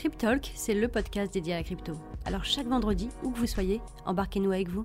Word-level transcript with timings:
Cryptalk, 0.00 0.50
c'est 0.54 0.72
le 0.72 0.88
podcast 0.88 1.30
dédié 1.34 1.52
à 1.52 1.56
la 1.58 1.62
crypto. 1.62 1.92
Alors 2.24 2.42
chaque 2.42 2.66
vendredi, 2.66 3.10
où 3.22 3.32
que 3.32 3.38
vous 3.38 3.46
soyez, 3.46 3.82
embarquez-nous 4.06 4.50
avec 4.50 4.70
vous. 4.70 4.82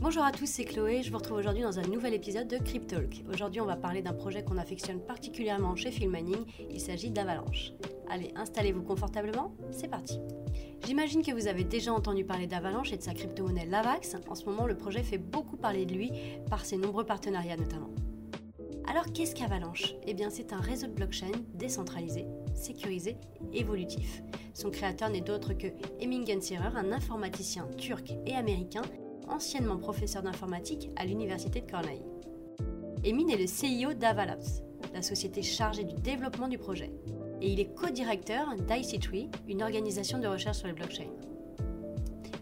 Bonjour 0.00 0.24
à 0.24 0.32
tous, 0.32 0.46
c'est 0.46 0.64
Chloé, 0.64 1.04
je 1.04 1.12
vous 1.12 1.18
retrouve 1.18 1.36
aujourd'hui 1.36 1.62
dans 1.62 1.78
un 1.78 1.86
nouvel 1.86 2.14
épisode 2.14 2.48
de 2.48 2.58
Cryptalk. 2.58 3.22
Aujourd'hui 3.32 3.60
on 3.60 3.64
va 3.64 3.76
parler 3.76 4.02
d'un 4.02 4.12
projet 4.12 4.42
qu'on 4.42 4.58
affectionne 4.58 4.98
particulièrement 4.98 5.76
chez 5.76 5.92
Filmmining, 5.92 6.44
il 6.68 6.80
s'agit 6.80 7.12
d'Avalanche. 7.12 7.70
Allez, 8.10 8.32
installez-vous 8.34 8.82
confortablement, 8.82 9.54
c'est 9.70 9.86
parti. 9.86 10.18
J'imagine 10.84 11.22
que 11.22 11.30
vous 11.30 11.46
avez 11.46 11.62
déjà 11.62 11.92
entendu 11.92 12.24
parler 12.24 12.48
d'Avalanche 12.48 12.92
et 12.92 12.96
de 12.96 13.02
sa 13.02 13.14
crypto-monnaie 13.14 13.66
Lavax. 13.66 14.16
En 14.28 14.34
ce 14.34 14.46
moment, 14.46 14.66
le 14.66 14.76
projet 14.76 15.04
fait 15.04 15.18
beaucoup 15.18 15.56
parler 15.56 15.86
de 15.86 15.94
lui 15.94 16.10
par 16.50 16.64
ses 16.64 16.76
nombreux 16.76 17.04
partenariats 17.04 17.56
notamment. 17.56 17.90
Alors 18.86 19.12
qu'est-ce 19.12 19.34
qu'Avalanche? 19.34 19.94
Eh 20.06 20.14
bien 20.14 20.30
c'est 20.30 20.52
un 20.52 20.60
réseau 20.60 20.86
de 20.86 20.92
blockchain 20.92 21.32
décentralisé, 21.54 22.26
sécurisé, 22.54 23.16
évolutif. 23.52 24.22
Son 24.52 24.70
créateur 24.70 25.08
n'est 25.08 25.20
d'autre 25.20 25.54
que 25.54 25.68
Emin 26.02 26.24
Gensirer, 26.24 26.76
un 26.76 26.92
informaticien 26.92 27.66
turc 27.78 28.14
et 28.26 28.34
américain, 28.34 28.82
anciennement 29.28 29.78
professeur 29.78 30.22
d'informatique 30.22 30.90
à 30.96 31.06
l'université 31.06 31.60
de 31.60 31.70
Cornell. 31.70 32.02
Emin 33.06 33.28
est 33.28 33.38
le 33.38 33.46
CEO 33.90 33.94
d'Avalabs, 33.94 34.62
la 34.92 35.02
société 35.02 35.42
chargée 35.42 35.84
du 35.84 35.94
développement 35.94 36.48
du 36.48 36.58
projet. 36.58 36.92
Et 37.40 37.52
il 37.52 37.60
est 37.60 37.74
co-directeur 37.74 38.54
d'IC3, 38.54 39.30
une 39.48 39.62
organisation 39.62 40.18
de 40.18 40.26
recherche 40.26 40.58
sur 40.58 40.68
les 40.68 40.72
blockchains. 40.72 41.10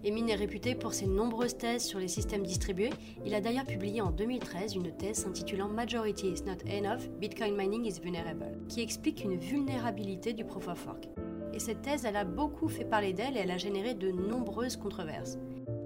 Emin 0.04 0.26
est 0.26 0.34
réputé 0.34 0.74
pour 0.74 0.94
ses 0.94 1.06
nombreuses 1.06 1.56
thèses 1.56 1.84
sur 1.84 2.00
les 2.00 2.08
systèmes 2.08 2.42
distribués. 2.42 2.90
Il 3.24 3.34
a 3.34 3.40
d'ailleurs 3.40 3.66
publié 3.66 4.00
en 4.00 4.10
2013 4.10 4.74
une 4.74 4.90
thèse 4.90 5.18
s'intitulant 5.18 5.68
Majority 5.68 6.28
is 6.28 6.42
not 6.44 6.58
enough, 6.68 7.08
Bitcoin 7.20 7.56
mining 7.56 7.84
is 7.84 8.00
vulnerable, 8.00 8.58
qui 8.68 8.80
explique 8.80 9.22
une 9.22 9.36
vulnérabilité 9.36 10.32
du 10.32 10.44
proof 10.44 10.66
of 10.66 10.86
work. 10.86 11.08
Et 11.54 11.60
cette 11.60 11.82
thèse, 11.82 12.04
elle 12.04 12.16
a 12.16 12.24
beaucoup 12.24 12.68
fait 12.68 12.84
parler 12.84 13.12
d'elle 13.12 13.36
et 13.36 13.40
elle 13.40 13.50
a 13.52 13.58
généré 13.58 13.94
de 13.94 14.10
nombreuses 14.10 14.76
controverses. 14.76 15.38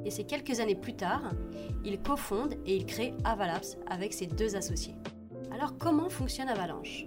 Et 0.06 0.10
c'est 0.10 0.24
quelques 0.24 0.60
années 0.60 0.76
plus 0.76 0.94
tard, 0.94 1.32
il 1.84 2.00
cofonde 2.00 2.54
et 2.64 2.74
il 2.74 2.86
crée 2.86 3.12
Avalabs 3.24 3.76
avec 3.86 4.14
ses 4.14 4.26
deux 4.26 4.56
associés. 4.56 4.94
Alors 5.52 5.76
comment 5.76 6.08
fonctionne 6.08 6.48
Avalanche? 6.48 7.06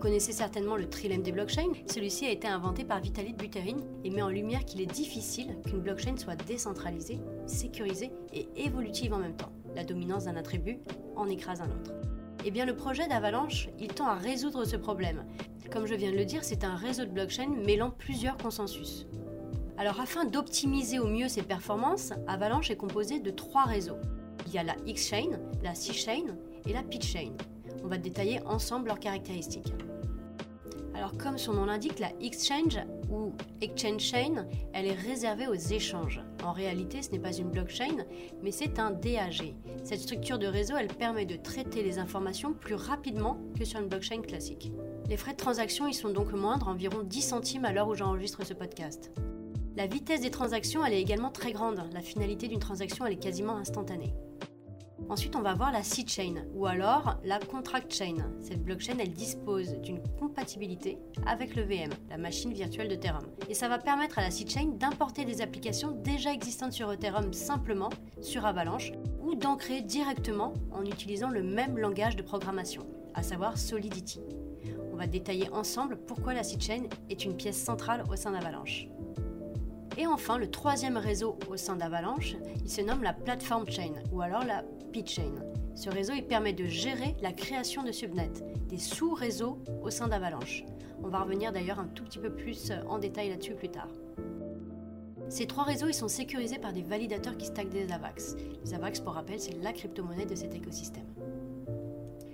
Connaissez 0.00 0.32
certainement 0.32 0.76
le 0.76 0.88
trilemme 0.88 1.22
des 1.22 1.30
blockchains. 1.30 1.72
Celui-ci 1.86 2.24
a 2.24 2.30
été 2.30 2.48
inventé 2.48 2.84
par 2.84 3.00
Vitaly 3.00 3.34
Buterin 3.34 3.76
et 4.02 4.10
met 4.10 4.22
en 4.22 4.30
lumière 4.30 4.64
qu'il 4.64 4.80
est 4.80 4.86
difficile 4.86 5.58
qu'une 5.64 5.80
blockchain 5.80 6.16
soit 6.16 6.36
décentralisée, 6.36 7.20
sécurisée 7.46 8.10
et 8.32 8.48
évolutive 8.56 9.12
en 9.12 9.18
même 9.18 9.36
temps. 9.36 9.52
La 9.76 9.84
dominance 9.84 10.24
d'un 10.24 10.36
attribut 10.36 10.80
en 11.16 11.28
écrase 11.28 11.60
un 11.60 11.66
autre. 11.66 11.92
Eh 12.46 12.50
bien, 12.50 12.64
le 12.64 12.74
projet 12.74 13.06
d'Avalanche, 13.06 13.68
il 13.78 13.88
tend 13.88 14.06
à 14.06 14.14
résoudre 14.14 14.64
ce 14.64 14.76
problème. 14.76 15.26
Comme 15.70 15.86
je 15.86 15.94
viens 15.94 16.10
de 16.10 16.16
le 16.16 16.24
dire, 16.24 16.42
c'est 16.42 16.64
un 16.64 16.74
réseau 16.74 17.04
de 17.04 17.10
blockchain 17.10 17.48
mêlant 17.48 17.90
plusieurs 17.90 18.38
consensus. 18.38 19.06
Alors, 19.76 20.00
afin 20.00 20.24
d'optimiser 20.24 20.98
au 20.98 21.06
mieux 21.06 21.28
ses 21.28 21.42
performances, 21.42 22.14
Avalanche 22.26 22.70
est 22.70 22.76
composé 22.76 23.20
de 23.20 23.30
trois 23.30 23.64
réseaux. 23.64 23.98
Il 24.46 24.54
y 24.54 24.58
a 24.58 24.62
la 24.62 24.76
X-Chain, 24.86 25.38
la 25.62 25.74
C-Chain 25.74 26.34
et 26.66 26.72
la 26.72 26.82
P-Chain. 26.82 27.32
On 27.84 27.88
va 27.88 27.98
détailler 27.98 28.40
ensemble 28.46 28.88
leurs 28.88 29.00
caractéristiques. 29.00 29.72
Alors 31.00 31.16
comme 31.16 31.38
son 31.38 31.54
nom 31.54 31.64
l'indique, 31.64 31.98
la 31.98 32.12
Exchange 32.20 32.78
ou 33.10 33.32
Exchange 33.62 34.02
Chain, 34.02 34.46
elle 34.74 34.84
est 34.84 34.92
réservée 34.92 35.48
aux 35.48 35.54
échanges. 35.54 36.20
En 36.44 36.52
réalité, 36.52 37.00
ce 37.00 37.10
n'est 37.10 37.18
pas 37.18 37.32
une 37.32 37.48
blockchain, 37.48 38.04
mais 38.42 38.50
c'est 38.50 38.78
un 38.78 38.90
DAG. 38.90 39.54
Cette 39.82 40.00
structure 40.00 40.38
de 40.38 40.46
réseau, 40.46 40.74
elle 40.76 40.88
permet 40.88 41.24
de 41.24 41.36
traiter 41.36 41.82
les 41.82 41.98
informations 41.98 42.52
plus 42.52 42.74
rapidement 42.74 43.38
que 43.58 43.64
sur 43.64 43.80
une 43.80 43.88
blockchain 43.88 44.20
classique. 44.20 44.72
Les 45.08 45.16
frais 45.16 45.32
de 45.32 45.38
transaction 45.38 45.86
y 45.86 45.94
sont 45.94 46.10
donc 46.10 46.34
moindres, 46.34 46.68
environ 46.68 47.02
10 47.02 47.22
centimes 47.22 47.64
à 47.64 47.72
l'heure 47.72 47.88
où 47.88 47.94
j'enregistre 47.94 48.44
ce 48.44 48.52
podcast. 48.52 49.10
La 49.78 49.86
vitesse 49.86 50.20
des 50.20 50.30
transactions, 50.30 50.84
elle 50.84 50.92
est 50.92 51.00
également 51.00 51.30
très 51.30 51.52
grande. 51.52 51.82
La 51.94 52.02
finalité 52.02 52.46
d'une 52.46 52.58
transaction, 52.58 53.06
elle 53.06 53.14
est 53.14 53.22
quasiment 53.22 53.56
instantanée. 53.56 54.12
Ensuite, 55.10 55.34
on 55.34 55.42
va 55.42 55.54
voir 55.54 55.72
la 55.72 55.82
seed 55.82 56.08
chain 56.08 56.34
ou 56.54 56.66
alors 56.66 57.16
la 57.24 57.40
contract 57.40 57.92
chain. 57.92 58.14
Cette 58.40 58.62
blockchain, 58.62 58.96
elle 59.00 59.12
dispose 59.12 59.74
d'une 59.80 60.00
compatibilité 60.20 60.98
avec 61.26 61.56
le 61.56 61.62
VM, 61.62 61.90
la 62.08 62.16
machine 62.16 62.52
virtuelle 62.52 62.86
de 62.88 62.94
Ethereum. 62.94 63.26
Et 63.48 63.54
ça 63.54 63.68
va 63.68 63.78
permettre 63.78 64.20
à 64.20 64.22
la 64.22 64.30
seed 64.30 64.48
chain 64.48 64.66
d'importer 64.66 65.24
des 65.24 65.42
applications 65.42 65.90
déjà 65.90 66.32
existantes 66.32 66.74
sur 66.74 66.92
Ethereum 66.92 67.32
simplement 67.32 67.90
sur 68.20 68.46
Avalanche 68.46 68.92
ou 69.20 69.34
d'en 69.34 69.56
créer 69.56 69.82
directement 69.82 70.54
en 70.70 70.84
utilisant 70.84 71.30
le 71.30 71.42
même 71.42 71.76
langage 71.76 72.14
de 72.14 72.22
programmation, 72.22 72.86
à 73.14 73.24
savoir 73.24 73.58
Solidity. 73.58 74.20
On 74.92 74.96
va 74.96 75.08
détailler 75.08 75.50
ensemble 75.50 75.96
pourquoi 76.06 76.34
la 76.34 76.44
seed 76.44 76.62
chain 76.62 76.84
est 77.08 77.24
une 77.24 77.36
pièce 77.36 77.60
centrale 77.60 78.04
au 78.12 78.14
sein 78.14 78.30
d'Avalanche. 78.30 78.86
Et 79.98 80.06
enfin, 80.06 80.38
le 80.38 80.50
troisième 80.50 80.96
réseau 80.96 81.38
au 81.48 81.56
sein 81.56 81.76
d'Avalanche, 81.76 82.36
il 82.62 82.70
se 82.70 82.80
nomme 82.80 83.02
la 83.02 83.12
Platform 83.12 83.68
Chain 83.68 83.92
ou 84.12 84.20
alors 84.20 84.44
la 84.44 84.62
P-Chain. 84.92 85.34
Ce 85.74 85.88
réseau 85.88 86.12
il 86.14 86.26
permet 86.26 86.52
de 86.52 86.64
gérer 86.64 87.16
la 87.22 87.32
création 87.32 87.82
de 87.82 87.92
subnets, 87.92 88.30
des 88.68 88.78
sous-réseaux 88.78 89.58
au 89.82 89.90
sein 89.90 90.08
d'Avalanche. 90.08 90.64
On 91.02 91.08
va 91.08 91.22
revenir 91.22 91.52
d'ailleurs 91.52 91.80
un 91.80 91.86
tout 91.86 92.04
petit 92.04 92.18
peu 92.18 92.30
plus 92.30 92.72
en 92.88 92.98
détail 92.98 93.30
là-dessus 93.30 93.54
plus 93.54 93.70
tard. 93.70 93.88
Ces 95.28 95.46
trois 95.46 95.64
réseaux 95.64 95.86
ils 95.88 95.94
sont 95.94 96.08
sécurisés 96.08 96.58
par 96.58 96.72
des 96.72 96.82
validateurs 96.82 97.36
qui 97.36 97.46
stackent 97.46 97.70
des 97.70 97.92
AVAX. 97.92 98.36
Les 98.64 98.74
AVAX, 98.74 99.00
pour 99.00 99.14
rappel, 99.14 99.38
c'est 99.38 99.56
la 99.62 99.72
crypto-monnaie 99.72 100.26
de 100.26 100.34
cet 100.34 100.54
écosystème. 100.54 101.06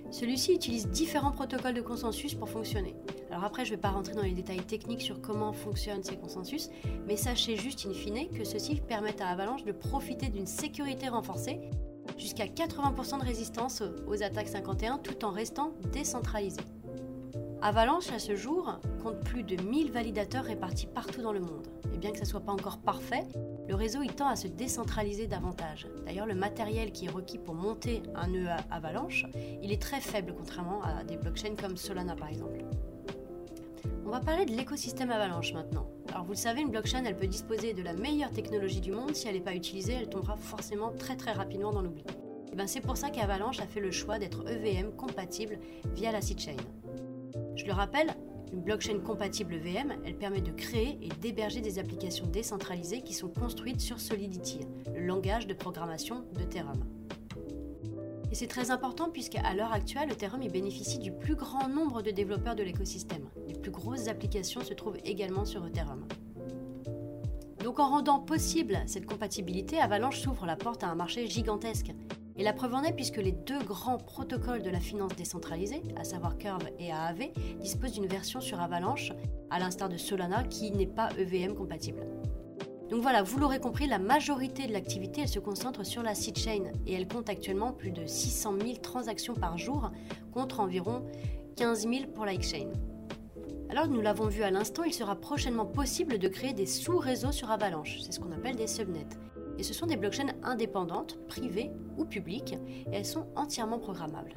Celui-ci 0.09 0.53
utilise 0.53 0.87
différents 0.87 1.31
protocoles 1.31 1.73
de 1.73 1.81
consensus 1.81 2.33
pour 2.33 2.49
fonctionner. 2.49 2.95
Alors 3.29 3.43
après, 3.43 3.65
je 3.65 3.71
ne 3.71 3.75
vais 3.75 3.81
pas 3.81 3.89
rentrer 3.89 4.15
dans 4.15 4.23
les 4.23 4.31
détails 4.31 4.63
techniques 4.63 5.01
sur 5.01 5.21
comment 5.21 5.51
fonctionnent 5.51 6.03
ces 6.03 6.15
consensus, 6.15 6.69
mais 7.07 7.17
sachez 7.17 7.57
juste 7.57 7.85
in 7.85 7.93
fine 7.93 8.29
que 8.29 8.45
ceux-ci 8.45 8.75
permettent 8.75 9.21
à 9.21 9.27
Avalanche 9.27 9.65
de 9.65 9.73
profiter 9.73 10.29
d'une 10.29 10.47
sécurité 10.47 11.09
renforcée 11.09 11.59
jusqu'à 12.17 12.45
80% 12.45 13.19
de 13.19 13.25
résistance 13.25 13.83
aux 14.07 14.23
attaques 14.23 14.47
51 14.47 14.97
tout 14.99 15.25
en 15.25 15.31
restant 15.31 15.73
décentralisé. 15.91 16.61
Avalanche, 17.61 18.11
à 18.11 18.19
ce 18.19 18.35
jour, 18.35 18.79
compte 19.03 19.19
plus 19.21 19.43
de 19.43 19.61
1000 19.61 19.91
validateurs 19.91 20.45
répartis 20.45 20.87
partout 20.87 21.21
dans 21.21 21.33
le 21.33 21.39
monde. 21.39 21.67
Et 21.93 21.97
bien 21.97 22.11
que 22.11 22.17
ça 22.17 22.23
ne 22.23 22.29
soit 22.29 22.39
pas 22.39 22.51
encore 22.51 22.77
parfait, 22.77 23.23
le 23.67 23.75
réseau 23.75 24.01
il 24.01 24.13
tend 24.13 24.27
à 24.27 24.35
se 24.35 24.47
décentraliser 24.47 25.27
davantage. 25.27 25.87
D'ailleurs, 26.05 26.25
le 26.25 26.35
matériel 26.35 26.91
qui 26.91 27.05
est 27.05 27.09
requis 27.09 27.37
pour 27.37 27.53
monter 27.53 28.01
un 28.15 28.27
nœud 28.27 28.47
Avalanche, 28.71 29.25
il 29.61 29.71
est 29.71 29.81
très 29.81 29.99
faible 29.99 30.33
contrairement 30.37 30.81
à 30.83 31.03
des 31.03 31.17
blockchains 31.17 31.55
comme 31.55 31.77
Solana 31.77 32.15
par 32.15 32.29
exemple. 32.29 32.63
On 34.05 34.09
va 34.09 34.21
parler 34.21 34.45
de 34.45 34.53
l'écosystème 34.55 35.11
Avalanche 35.11 35.53
maintenant. 35.53 35.87
Alors 36.09 36.23
vous 36.23 36.31
le 36.31 36.37
savez, 36.37 36.61
une 36.61 36.69
blockchain, 36.69 37.03
elle 37.05 37.17
peut 37.17 37.27
disposer 37.27 37.73
de 37.73 37.83
la 37.83 37.93
meilleure 37.93 38.31
technologie 38.31 38.79
du 38.79 38.91
monde. 38.93 39.13
Si 39.13 39.27
elle 39.27 39.35
n'est 39.35 39.41
pas 39.41 39.53
utilisée, 39.53 39.93
elle 39.93 40.07
tombera 40.07 40.37
forcément 40.37 40.91
très 40.91 41.17
très 41.17 41.33
rapidement 41.33 41.73
dans 41.73 41.81
l'oubli. 41.81 42.05
Et 42.51 42.55
ben 42.55 42.67
c'est 42.67 42.79
pour 42.79 42.95
ça 42.95 43.09
qu'Avalanche 43.09 43.59
a 43.59 43.67
fait 43.67 43.81
le 43.81 43.91
choix 43.91 44.17
d'être 44.17 44.47
EVM 44.47 44.91
compatible 44.91 45.59
via 45.93 46.13
la 46.13 46.21
sidechain. 46.21 46.55
Je 47.55 47.65
le 47.65 47.73
rappelle, 47.73 48.15
une 48.51 48.61
blockchain 48.61 48.99
compatible 48.99 49.57
VM, 49.57 49.93
elle 50.05 50.17
permet 50.17 50.41
de 50.41 50.51
créer 50.51 50.97
et 51.01 51.09
d'héberger 51.21 51.61
des 51.61 51.79
applications 51.79 52.27
décentralisées 52.27 53.01
qui 53.01 53.13
sont 53.13 53.29
construites 53.29 53.81
sur 53.81 53.99
Solidity, 53.99 54.59
le 54.93 55.05
langage 55.05 55.47
de 55.47 55.53
programmation 55.53 56.23
de 56.33 56.41
Ethereum. 56.41 56.83
Et 58.31 58.35
c'est 58.35 58.47
très 58.47 58.71
important 58.71 59.09
puisqu'à 59.09 59.53
l'heure 59.53 59.71
actuelle, 59.71 60.11
Ethereum 60.11 60.41
y 60.41 60.49
bénéficie 60.49 60.99
du 60.99 61.11
plus 61.11 61.35
grand 61.35 61.69
nombre 61.69 62.01
de 62.01 62.11
développeurs 62.11 62.55
de 62.55 62.63
l'écosystème. 62.63 63.25
Les 63.47 63.53
plus 63.53 63.71
grosses 63.71 64.07
applications 64.07 64.61
se 64.61 64.73
trouvent 64.73 64.97
également 65.05 65.45
sur 65.45 65.65
Ethereum. 65.65 66.05
Donc 67.63 67.79
en 67.79 67.89
rendant 67.89 68.19
possible 68.19 68.81
cette 68.85 69.05
compatibilité, 69.05 69.79
Avalanche 69.79 70.19
s'ouvre 70.19 70.45
la 70.45 70.55
porte 70.55 70.83
à 70.83 70.87
un 70.87 70.95
marché 70.95 71.27
gigantesque 71.27 71.91
et 72.37 72.43
la 72.43 72.53
preuve 72.53 72.75
en 72.75 72.83
est 72.83 72.93
puisque 72.93 73.17
les 73.17 73.31
deux 73.31 73.63
grands 73.63 73.97
protocoles 73.97 74.61
de 74.61 74.69
la 74.69 74.79
finance 74.79 75.15
décentralisée, 75.15 75.81
à 75.95 76.03
savoir 76.03 76.37
Curve 76.37 76.69
et 76.79 76.91
AAV, 76.91 77.31
disposent 77.59 77.93
d'une 77.93 78.07
version 78.07 78.41
sur 78.41 78.59
Avalanche, 78.59 79.11
à 79.49 79.59
l'instar 79.59 79.89
de 79.89 79.97
Solana 79.97 80.43
qui 80.43 80.71
n'est 80.71 80.85
pas 80.85 81.09
EVM 81.17 81.55
compatible. 81.55 82.05
Donc 82.89 83.01
voilà, 83.01 83.21
vous 83.21 83.37
l'aurez 83.37 83.59
compris, 83.59 83.85
la 83.87 83.99
majorité 83.99 84.65
de 84.65 84.71
l'activité 84.71 85.27
se 85.27 85.39
concentre 85.39 85.85
sur 85.85 86.03
la 86.03 86.15
seed 86.15 86.37
chain 86.37 86.71
et 86.85 86.93
elle 86.93 87.07
compte 87.07 87.29
actuellement 87.29 87.73
plus 87.73 87.91
de 87.91 88.05
600 88.05 88.55
000 88.61 88.77
transactions 88.77 89.33
par 89.33 89.57
jour 89.57 89.91
contre 90.31 90.61
environ 90.61 91.05
15 91.57 91.81
000 91.81 92.11
pour 92.13 92.25
la 92.25 92.33
Exchange. 92.33 92.71
Alors 93.69 93.87
nous 93.87 93.99
l'avons 93.99 94.27
vu 94.27 94.43
à 94.43 94.51
l'instant, 94.51 94.83
il 94.83 94.93
sera 94.93 95.15
prochainement 95.15 95.65
possible 95.65 96.17
de 96.17 96.27
créer 96.29 96.53
des 96.53 96.65
sous-réseaux 96.65 97.33
sur 97.33 97.51
Avalanche, 97.51 97.99
c'est 98.01 98.13
ce 98.13 98.19
qu'on 98.21 98.31
appelle 98.31 98.55
des 98.55 98.67
subnets. 98.67 99.07
Et 99.57 99.63
ce 99.63 99.73
sont 99.73 99.85
des 99.85 99.97
blockchains 99.97 100.33
indépendantes, 100.43 101.17
privées 101.27 101.71
ou 101.97 102.05
publiques, 102.05 102.53
et 102.91 102.95
elles 102.95 103.05
sont 103.05 103.25
entièrement 103.35 103.79
programmables. 103.79 104.33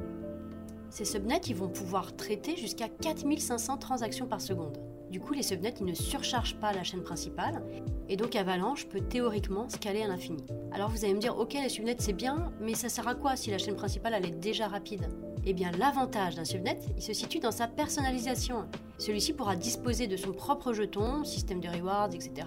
Ces 0.90 1.05
subnets 1.05 1.40
ils 1.46 1.55
vont 1.55 1.69
pouvoir 1.69 2.17
traiter 2.17 2.56
jusqu'à 2.56 2.88
4500 2.88 3.78
transactions 3.78 4.26
par 4.26 4.40
seconde. 4.40 4.78
Du 5.11 5.20
coup, 5.20 5.32
les 5.32 5.43
subnets 5.43 5.75
ils 5.81 5.87
ne 5.87 5.94
surchargent 5.94 6.56
pas 6.56 6.72
la 6.72 6.82
chaîne 6.82 7.02
principale, 7.02 7.62
et 8.08 8.17
donc 8.17 8.34
Avalanche 8.34 8.87
peut 8.87 9.00
théoriquement 9.00 9.69
scaler 9.69 10.02
à 10.02 10.08
l'infini. 10.08 10.44
Alors 10.72 10.88
vous 10.88 11.05
allez 11.05 11.14
me 11.14 11.20
dire, 11.20 11.38
ok, 11.38 11.55
les 11.55 11.69
subnets 11.69 11.96
c'est 11.99 12.12
bien, 12.12 12.52
mais 12.61 12.75
ça 12.75 12.88
sert 12.88 13.06
à 13.06 13.14
quoi 13.14 13.37
si 13.37 13.50
la 13.50 13.58
chaîne 13.58 13.76
principale 13.76 14.14
elle 14.17 14.26
est 14.26 14.40
déjà 14.40 14.69
rapide? 14.69 15.08
Eh 15.46 15.55
bien, 15.55 15.70
l'avantage 15.78 16.34
d'un 16.34 16.44
subnet, 16.44 16.78
il 16.96 17.02
se 17.02 17.14
situe 17.14 17.38
dans 17.38 17.50
sa 17.50 17.67
personnalisation. 17.67 18.67
Celui-ci 18.99 19.32
pourra 19.32 19.56
disposer 19.56 20.06
de 20.06 20.17
son 20.17 20.32
propre 20.32 20.75
jeton, 20.75 21.25
système 21.25 21.61
de 21.61 21.69
rewards, 21.69 22.14
etc. 22.14 22.46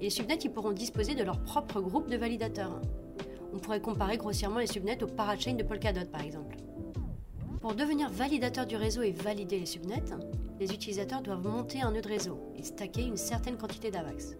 Et 0.00 0.04
les 0.04 0.10
subnets 0.10 0.38
pourront 0.52 0.72
disposer 0.72 1.14
de 1.14 1.24
leur 1.24 1.40
propre 1.40 1.80
groupe 1.80 2.10
de 2.10 2.16
validateurs. 2.16 2.80
On 3.52 3.58
pourrait 3.58 3.80
comparer 3.80 4.18
grossièrement 4.18 4.58
les 4.58 4.66
subnets 4.66 5.02
au 5.02 5.06
parachain 5.06 5.54
de 5.54 5.62
Polkadot 5.62 6.06
par 6.10 6.22
exemple. 6.22 6.56
Pour 7.60 7.74
devenir 7.74 8.10
validateur 8.10 8.66
du 8.66 8.76
réseau 8.76 9.02
et 9.02 9.12
valider 9.12 9.58
les 9.58 9.66
subnets, 9.66 10.04
les 10.60 10.72
utilisateurs 10.72 11.22
doivent 11.22 11.46
monter 11.46 11.80
un 11.80 11.90
nœud 11.90 12.02
de 12.02 12.08
réseau 12.08 12.38
et 12.56 12.62
stacker 12.62 13.02
une 13.02 13.16
certaine 13.16 13.56
quantité 13.56 13.90
d'AVAX. 13.90 14.36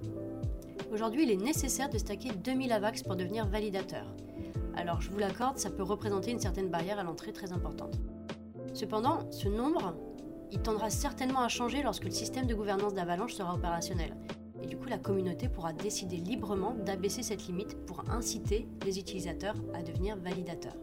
Aujourd'hui, 0.93 1.25
il 1.25 1.31
est 1.31 1.37
nécessaire 1.37 1.91
de 1.91 1.99
stacker 1.99 2.31
2000 2.33 2.73
AVAX 2.73 3.03
pour 3.03 3.17
devenir 3.17 3.47
validateur. 3.47 4.07
Alors, 4.77 5.01
je 5.01 5.11
vous 5.11 5.19
l'accorde, 5.19 5.59
ça 5.59 5.71
peut 5.71 5.83
représenter 5.83 6.31
une 6.31 6.39
certaine 6.39 6.69
barrière 6.69 6.99
à 6.99 7.03
l'entrée 7.03 7.33
très 7.33 7.53
importante. 7.53 7.99
Cependant, 8.75 9.31
ce 9.33 9.49
nombre, 9.49 9.97
il 10.53 10.61
tendra 10.61 10.91
certainement 10.91 11.41
à 11.41 11.49
changer 11.49 11.83
lorsque 11.83 12.05
le 12.05 12.11
système 12.11 12.47
de 12.47 12.55
gouvernance 12.55 12.95
d'Avalanche 12.95 13.35
sera 13.35 13.55
opérationnel. 13.55 14.15
Et 14.67 14.69
du 14.69 14.77
coup, 14.77 14.89
la 14.89 14.99
communauté 14.99 15.49
pourra 15.49 15.73
décider 15.73 16.17
librement 16.17 16.75
d'abaisser 16.85 17.23
cette 17.23 17.47
limite 17.47 17.77
pour 17.87 18.03
inciter 18.11 18.67
les 18.85 18.99
utilisateurs 18.99 19.55
à 19.75 19.83
devenir 19.85 20.17
validateurs. 20.17 20.75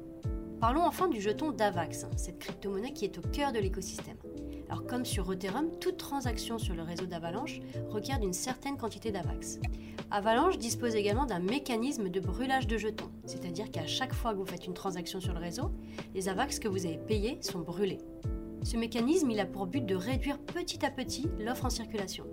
Parlons 0.61 0.85
enfin 0.85 1.09
du 1.09 1.19
jeton 1.19 1.51
d'AVAX, 1.51 2.05
cette 2.15 2.39
crypto-monnaie 2.39 2.93
qui 2.93 3.03
est 3.03 3.17
au 3.17 3.21
cœur 3.21 3.51
de 3.51 3.59
l'écosystème. 3.59 4.15
Alors 4.69 4.85
comme 4.85 5.03
sur 5.03 5.29
Ethereum, 5.33 5.69
toute 5.81 5.97
transaction 5.97 6.59
sur 6.59 6.75
le 6.75 6.83
réseau 6.83 7.07
d'Avalanche 7.07 7.59
requiert 7.89 8.21
d'une 8.21 8.31
certaine 8.31 8.77
quantité 8.77 9.11
d'AVAX. 9.11 9.59
Avalanche 10.11 10.57
dispose 10.59 10.95
également 10.95 11.25
d'un 11.25 11.39
mécanisme 11.39 12.07
de 12.07 12.21
brûlage 12.21 12.67
de 12.67 12.77
jetons, 12.77 13.11
c'est-à-dire 13.25 13.69
qu'à 13.69 13.85
chaque 13.85 14.13
fois 14.13 14.31
que 14.31 14.37
vous 14.37 14.45
faites 14.45 14.65
une 14.65 14.73
transaction 14.73 15.19
sur 15.19 15.33
le 15.33 15.39
réseau, 15.39 15.71
les 16.15 16.29
AVAX 16.29 16.57
que 16.59 16.69
vous 16.69 16.85
avez 16.85 16.99
payés 16.99 17.37
sont 17.41 17.59
brûlés. 17.59 17.99
Ce 18.63 18.77
mécanisme, 18.77 19.29
il 19.29 19.41
a 19.41 19.45
pour 19.45 19.67
but 19.67 19.85
de 19.85 19.95
réduire 19.95 20.39
petit 20.39 20.85
à 20.85 20.89
petit 20.89 21.27
l'offre 21.37 21.65
en 21.65 21.69
circulation. 21.69 22.23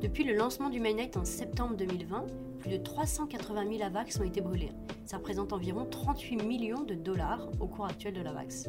Depuis 0.00 0.24
le 0.24 0.34
lancement 0.34 0.70
du 0.70 0.80
mainnet 0.80 1.16
en 1.16 1.24
septembre 1.24 1.76
2020, 1.76 2.26
plus 2.58 2.70
de 2.70 2.76
380 2.76 3.70
000 3.70 3.82
AVAX 3.82 4.18
ont 4.20 4.24
été 4.24 4.40
brûlés. 4.40 4.72
Ça 5.04 5.18
représente 5.18 5.52
environ 5.52 5.86
38 5.86 6.42
millions 6.42 6.82
de 6.82 6.94
dollars 6.94 7.48
au 7.60 7.66
cours 7.66 7.86
actuel 7.86 8.14
de 8.14 8.20
l'AVAX. 8.20 8.68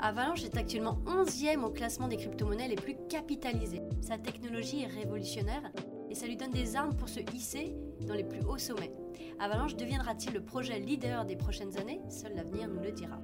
Avalanche 0.00 0.44
est 0.44 0.56
actuellement 0.56 0.98
11e 1.06 1.62
au 1.62 1.70
classement 1.70 2.08
des 2.08 2.16
crypto-monnaies 2.16 2.68
les 2.68 2.76
plus 2.76 2.96
capitalisées. 3.08 3.82
Sa 4.00 4.18
technologie 4.18 4.82
est 4.82 4.86
révolutionnaire 4.86 5.70
et 6.10 6.14
ça 6.14 6.26
lui 6.26 6.36
donne 6.36 6.50
des 6.50 6.74
armes 6.76 6.94
pour 6.96 7.08
se 7.08 7.20
hisser 7.34 7.76
dans 8.06 8.14
les 8.14 8.24
plus 8.24 8.42
hauts 8.42 8.58
sommets. 8.58 8.92
Avalanche 9.38 9.76
deviendra-t-il 9.76 10.34
le 10.34 10.44
projet 10.44 10.78
leader 10.78 11.24
des 11.24 11.36
prochaines 11.36 11.78
années? 11.78 12.00
Seul 12.08 12.34
l'avenir 12.34 12.68
nous 12.68 12.80
le 12.80 12.90
dira. 12.90 13.18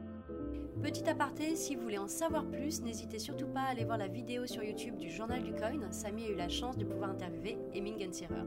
Petit 0.82 1.08
aparté, 1.08 1.56
si 1.56 1.74
vous 1.74 1.82
voulez 1.82 1.98
en 1.98 2.08
savoir 2.08 2.46
plus, 2.46 2.82
n'hésitez 2.82 3.18
surtout 3.18 3.46
pas 3.48 3.62
à 3.62 3.70
aller 3.70 3.84
voir 3.84 3.98
la 3.98 4.06
vidéo 4.06 4.46
sur 4.46 4.62
YouTube 4.62 4.96
du 4.96 5.10
Journal 5.10 5.42
du 5.42 5.52
Coin. 5.52 5.90
Samy 5.90 6.26
a 6.26 6.30
eu 6.30 6.36
la 6.36 6.48
chance 6.48 6.78
de 6.78 6.84
pouvoir 6.84 7.10
interviewer 7.10 7.58
Emin 7.74 7.98
Gensierer. 7.98 8.46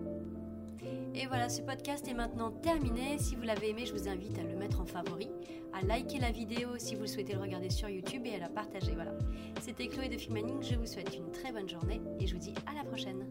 Et 1.13 1.27
voilà, 1.27 1.49
ce 1.49 1.61
podcast 1.61 2.07
est 2.07 2.13
maintenant 2.13 2.51
terminé. 2.51 3.17
Si 3.19 3.35
vous 3.35 3.43
l'avez 3.43 3.69
aimé, 3.69 3.85
je 3.85 3.93
vous 3.93 4.07
invite 4.07 4.39
à 4.39 4.43
le 4.43 4.55
mettre 4.55 4.79
en 4.79 4.85
favori, 4.85 5.29
à 5.73 5.85
liker 5.85 6.19
la 6.19 6.31
vidéo 6.31 6.77
si 6.77 6.95
vous 6.95 7.05
souhaitez 7.05 7.33
le 7.33 7.41
regarder 7.41 7.69
sur 7.69 7.89
YouTube 7.89 8.25
et 8.25 8.35
à 8.35 8.39
la 8.39 8.49
partager. 8.49 8.93
Voilà. 8.93 9.13
C'était 9.59 9.87
Chloé 9.87 10.07
de 10.07 10.17
Figmaning, 10.17 10.63
je 10.63 10.75
vous 10.75 10.85
souhaite 10.85 11.15
une 11.15 11.31
très 11.31 11.51
bonne 11.51 11.69
journée 11.69 12.01
et 12.19 12.27
je 12.27 12.33
vous 12.33 12.39
dis 12.39 12.53
à 12.65 12.73
la 12.73 12.83
prochaine. 12.85 13.27